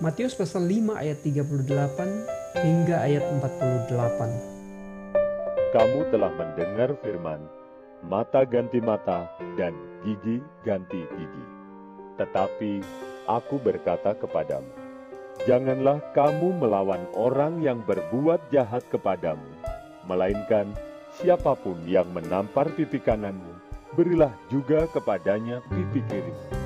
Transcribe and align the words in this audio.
Matius 0.00 0.32
pasal 0.32 0.64
5 0.64 0.96
ayat 0.96 1.20
38 1.20 1.60
hingga 2.64 3.04
ayat 3.04 3.20
48. 3.36 5.76
Kamu 5.76 6.08
telah 6.08 6.32
mendengar 6.40 6.96
firman, 7.04 7.44
mata 8.08 8.48
ganti 8.48 8.80
mata 8.80 9.28
dan 9.60 9.76
gigi 10.00 10.40
ganti 10.64 11.04
gigi. 11.04 11.44
Tetapi 12.16 12.80
aku 13.28 13.60
berkata 13.60 14.16
kepadamu, 14.16 14.72
janganlah 15.44 16.00
kamu 16.16 16.64
melawan 16.64 17.04
orang 17.12 17.60
yang 17.60 17.84
berbuat 17.84 18.40
jahat 18.48 18.80
kepadamu, 18.88 19.52
melainkan 20.08 20.72
siapa 21.20 21.52
pun 21.60 21.76
yang 21.84 22.08
menampar 22.08 22.72
pipi 22.72 23.04
kananmu, 23.04 23.52
berilah 24.00 24.32
juga 24.48 24.88
kepadanya 24.88 25.60
pipi 25.68 26.00
kiri 26.08 26.59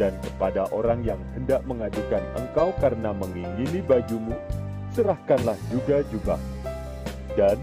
dan 0.00 0.16
kepada 0.24 0.68
orang 0.72 1.04
yang 1.04 1.20
hendak 1.36 1.60
mengadukan 1.68 2.22
engkau 2.38 2.72
karena 2.80 3.12
mengingini 3.12 3.84
bajumu, 3.84 4.32
serahkanlah 4.96 5.56
juga 5.68 6.00
jubahmu. 6.08 6.52
Dan 7.32 7.56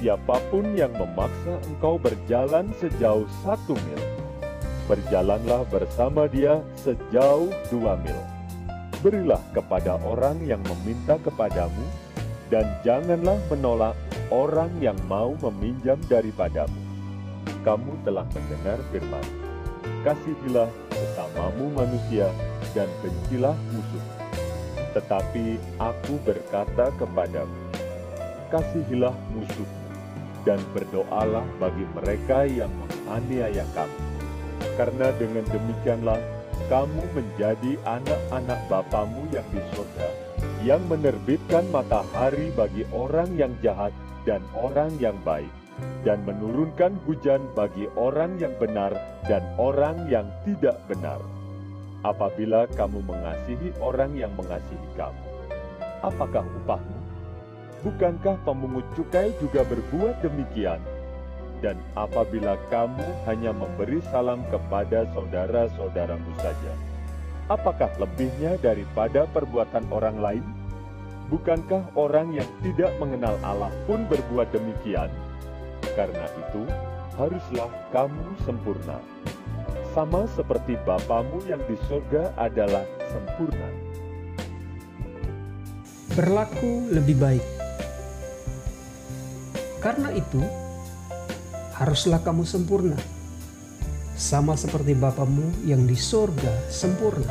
siapa 0.00 0.40
pun 0.48 0.64
yang 0.76 0.92
memaksa 0.96 1.60
engkau 1.68 2.00
berjalan 2.00 2.68
sejauh 2.80 3.28
satu 3.44 3.76
mil, 3.76 4.02
berjalanlah 4.88 5.64
bersama 5.68 6.24
dia 6.28 6.60
sejauh 6.80 7.52
dua 7.68 8.00
mil. 8.00 8.20
Berilah 8.98 9.38
kepada 9.54 10.00
orang 10.02 10.42
yang 10.42 10.58
meminta 10.66 11.20
kepadamu, 11.22 11.84
dan 12.48 12.66
janganlah 12.82 13.38
menolak 13.52 13.94
orang 14.32 14.72
yang 14.80 14.96
mau 15.06 15.36
meminjam 15.38 16.00
daripadamu. 16.08 16.80
Kamu 17.62 17.92
telah 18.02 18.24
mendengar 18.32 18.80
firman, 18.90 19.26
kasihilah 20.02 20.70
sesamamu 20.92 21.70
manusia 21.74 22.28
dan 22.72 22.88
bencilah 23.04 23.56
musuh. 23.72 24.04
Tetapi 24.96 25.60
aku 25.78 26.14
berkata 26.24 26.90
kepadamu, 26.96 27.56
kasihilah 28.48 29.14
musuhmu 29.36 29.78
dan 30.46 30.58
berdoalah 30.72 31.44
bagi 31.60 31.84
mereka 31.92 32.48
yang 32.48 32.72
menganiaya 32.80 33.68
kamu. 33.76 34.00
Karena 34.80 35.12
dengan 35.20 35.44
demikianlah 35.52 36.20
kamu 36.72 37.02
menjadi 37.14 37.72
anak-anak 37.84 38.60
Bapamu 38.66 39.22
yang 39.30 39.46
di 39.52 39.60
surga, 39.76 40.08
yang 40.64 40.82
menerbitkan 40.88 41.68
matahari 41.70 42.50
bagi 42.56 42.88
orang 42.90 43.28
yang 43.36 43.52
jahat 43.62 43.92
dan 44.26 44.42
orang 44.56 44.90
yang 44.98 45.14
baik 45.22 45.48
dan 46.06 46.22
menurunkan 46.22 46.96
hujan 47.04 47.42
bagi 47.52 47.90
orang 47.98 48.38
yang 48.38 48.54
benar 48.56 48.94
dan 49.26 49.42
orang 49.58 50.06
yang 50.06 50.26
tidak 50.46 50.78
benar. 50.86 51.18
Apabila 52.06 52.70
kamu 52.78 53.02
mengasihi 53.02 53.74
orang 53.82 54.14
yang 54.14 54.30
mengasihi 54.38 54.88
kamu, 54.94 55.24
apakah 56.06 56.46
upahmu? 56.62 56.98
Bukankah 57.82 58.38
pemungut 58.42 58.86
cukai 58.94 59.34
juga 59.42 59.66
berbuat 59.66 60.22
demikian? 60.22 60.78
Dan 61.58 61.74
apabila 61.98 62.54
kamu 62.70 63.02
hanya 63.26 63.50
memberi 63.50 63.98
salam 64.14 64.46
kepada 64.46 65.10
saudara-saudaramu 65.10 66.30
saja, 66.38 66.72
apakah 67.50 67.90
lebihnya 67.98 68.54
daripada 68.62 69.26
perbuatan 69.30 69.82
orang 69.90 70.22
lain? 70.22 70.44
Bukankah 71.28 71.92
orang 71.98 72.32
yang 72.32 72.46
tidak 72.62 72.94
mengenal 73.02 73.34
Allah 73.42 73.74
pun 73.90 74.06
berbuat 74.06 74.54
demikian? 74.54 75.10
Karena 75.96 76.26
itu, 76.36 76.62
haruslah 77.16 77.70
kamu 77.94 78.26
sempurna. 78.44 78.98
Sama 79.96 80.28
seperti 80.36 80.78
Bapamu 80.86 81.42
yang 81.48 81.58
di 81.66 81.74
surga 81.88 82.36
adalah 82.38 82.84
sempurna. 83.10 83.68
Berlaku 86.14 86.92
lebih 86.92 87.16
baik. 87.18 87.46
Karena 89.78 90.10
itu, 90.14 90.42
haruslah 91.78 92.18
kamu 92.22 92.42
sempurna. 92.42 92.98
Sama 94.18 94.58
seperti 94.58 94.98
Bapamu 94.98 95.46
yang 95.62 95.86
di 95.86 95.94
surga 95.94 96.70
sempurna. 96.70 97.30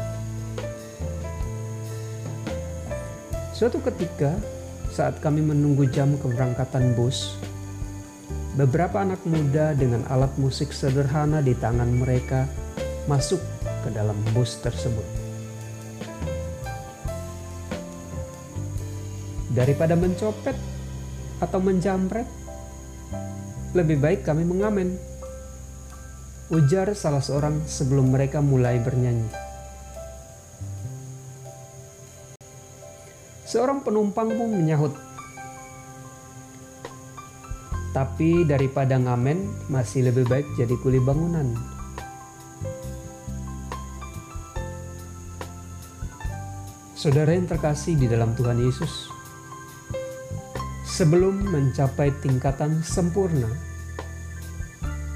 Suatu 3.52 3.84
ketika, 3.84 4.38
saat 4.94 5.20
kami 5.20 5.44
menunggu 5.44 5.90
jam 5.92 6.16
keberangkatan 6.22 6.96
bus, 6.96 7.36
Beberapa 8.58 9.06
anak 9.06 9.22
muda 9.30 9.78
dengan 9.78 10.02
alat 10.10 10.34
musik 10.42 10.74
sederhana 10.74 11.46
di 11.46 11.54
tangan 11.54 11.94
mereka 11.94 12.50
masuk 13.06 13.38
ke 13.86 13.94
dalam 13.94 14.18
bus 14.34 14.58
tersebut. 14.66 15.06
Daripada 19.54 19.94
mencopet 19.94 20.58
atau 21.38 21.62
menjamret, 21.62 22.26
lebih 23.78 24.02
baik 24.02 24.26
kami 24.26 24.42
mengamen. 24.42 24.98
Ujar 26.50 26.90
salah 26.98 27.22
seorang 27.22 27.62
sebelum 27.70 28.10
mereka 28.10 28.42
mulai 28.42 28.82
bernyanyi. 28.82 29.30
Seorang 33.46 33.86
penumpang 33.86 34.34
pun 34.34 34.50
menyahut, 34.50 34.98
tapi 37.98 38.46
daripada 38.46 38.94
ngamen, 39.02 39.74
masih 39.74 40.06
lebih 40.06 40.30
baik 40.30 40.46
jadi 40.54 40.78
kuli 40.86 41.02
bangunan. 41.02 41.58
Saudara 46.94 47.34
yang 47.34 47.50
terkasih 47.50 47.98
di 47.98 48.06
dalam 48.06 48.38
Tuhan 48.38 48.62
Yesus, 48.62 49.10
sebelum 50.86 51.42
mencapai 51.50 52.14
tingkatan 52.22 52.86
sempurna, 52.86 53.50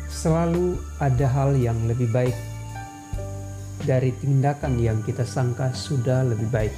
selalu 0.09 0.81
ada 0.97 1.29
hal 1.29 1.53
yang 1.53 1.77
lebih 1.85 2.09
baik 2.09 2.33
dari 3.85 4.09
tindakan 4.17 4.81
yang 4.81 5.05
kita 5.05 5.21
sangka 5.21 5.69
sudah 5.69 6.25
lebih 6.25 6.49
baik. 6.49 6.73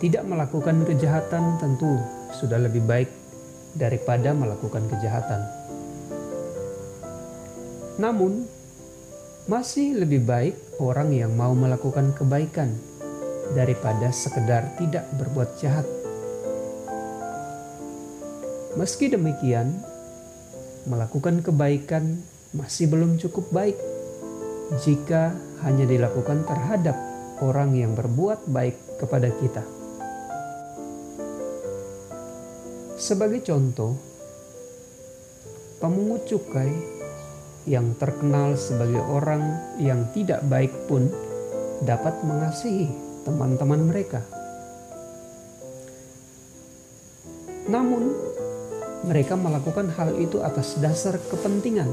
Tidak 0.00 0.24
melakukan 0.24 0.80
kejahatan 0.88 1.60
tentu 1.60 2.00
sudah 2.40 2.56
lebih 2.56 2.80
baik 2.88 3.23
daripada 3.74 4.30
melakukan 4.32 4.86
kejahatan. 4.88 5.42
Namun, 7.98 8.46
masih 9.46 10.00
lebih 10.00 10.24
baik 10.24 10.56
orang 10.80 11.12
yang 11.12 11.36
mau 11.36 11.52
melakukan 11.52 12.16
kebaikan 12.16 12.74
daripada 13.52 14.08
sekedar 14.08 14.72
tidak 14.80 15.04
berbuat 15.20 15.60
jahat. 15.60 15.84
Meski 18.74 19.06
demikian, 19.12 19.78
melakukan 20.88 21.44
kebaikan 21.44 22.18
masih 22.50 22.90
belum 22.90 23.20
cukup 23.20 23.46
baik 23.54 23.78
jika 24.82 25.36
hanya 25.62 25.84
dilakukan 25.86 26.42
terhadap 26.48 26.96
orang 27.44 27.76
yang 27.76 27.92
berbuat 27.94 28.48
baik 28.50 28.74
kepada 28.98 29.28
kita. 29.38 29.83
Sebagai 33.04 33.44
contoh, 33.44 34.00
pemungut 35.76 36.24
cukai 36.24 36.72
yang 37.68 37.92
terkenal 38.00 38.56
sebagai 38.56 39.04
orang 39.04 39.44
yang 39.76 40.08
tidak 40.16 40.40
baik 40.48 40.72
pun 40.88 41.12
dapat 41.84 42.16
mengasihi 42.24 42.88
teman-teman 43.28 43.92
mereka. 43.92 44.24
Namun, 47.68 48.08
mereka 49.04 49.36
melakukan 49.36 49.92
hal 50.00 50.16
itu 50.16 50.40
atas 50.40 50.80
dasar 50.80 51.20
kepentingan. 51.28 51.92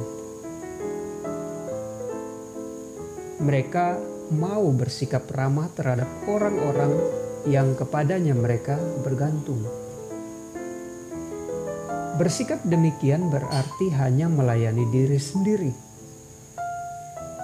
Mereka 3.44 4.00
mau 4.31 4.63
bersikap 4.71 5.27
ramah 5.27 5.68
terhadap 5.75 6.07
orang-orang 6.31 6.95
yang 7.51 7.75
kepadanya 7.75 8.31
mereka 8.31 8.80
bergantung. 9.03 9.90
Bersikap 12.21 12.62
demikian 12.62 13.33
berarti 13.33 13.89
hanya 13.97 14.29
melayani 14.29 14.85
diri 14.94 15.18
sendiri 15.18 15.73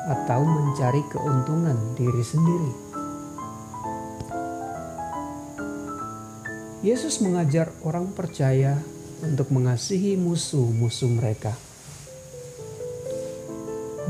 atau 0.06 0.46
mencari 0.46 1.02
keuntungan 1.10 1.98
diri 1.98 2.22
sendiri. 2.22 2.72
Yesus 6.86 7.26
mengajar 7.26 7.74
orang 7.82 8.14
percaya 8.14 8.78
untuk 9.26 9.50
mengasihi 9.50 10.14
musuh-musuh 10.14 11.10
mereka, 11.10 11.58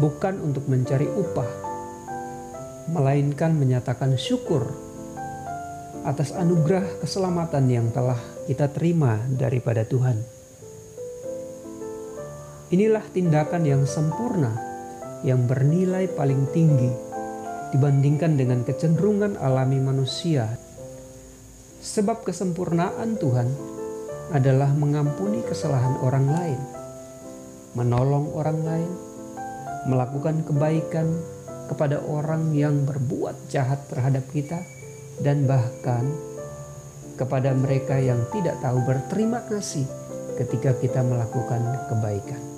bukan 0.04 0.36
untuk 0.44 0.68
mencari 0.68 1.08
upah, 1.08 1.48
melainkan 2.92 3.56
menyatakan 3.56 4.20
syukur 4.20 4.76
atas 6.04 6.36
anugerah 6.36 7.00
keselamatan 7.00 7.72
yang 7.72 7.88
telah 7.96 8.20
kita 8.52 8.68
terima 8.68 9.24
daripada 9.32 9.88
Tuhan. 9.88 10.37
Inilah 12.68 13.08
tindakan 13.16 13.64
yang 13.64 13.88
sempurna, 13.88 14.52
yang 15.24 15.48
bernilai 15.48 16.12
paling 16.12 16.52
tinggi, 16.52 16.92
dibandingkan 17.72 18.36
dengan 18.36 18.68
kecenderungan 18.68 19.40
alami 19.40 19.80
manusia. 19.80 20.52
Sebab 21.80 22.28
kesempurnaan 22.28 23.16
Tuhan 23.16 23.48
adalah 24.36 24.68
mengampuni 24.76 25.48
kesalahan 25.48 25.96
orang 26.04 26.28
lain, 26.28 26.60
menolong 27.72 28.36
orang 28.36 28.60
lain, 28.60 28.92
melakukan 29.88 30.44
kebaikan 30.44 31.08
kepada 31.72 32.04
orang 32.04 32.52
yang 32.52 32.84
berbuat 32.84 33.48
jahat 33.48 33.80
terhadap 33.88 34.28
kita, 34.36 34.60
dan 35.24 35.48
bahkan 35.48 36.04
kepada 37.16 37.56
mereka 37.56 37.96
yang 37.96 38.28
tidak 38.36 38.60
tahu 38.60 38.84
berterima 38.84 39.40
kasih 39.48 39.88
ketika 40.36 40.76
kita 40.76 41.00
melakukan 41.00 41.64
kebaikan. 41.88 42.57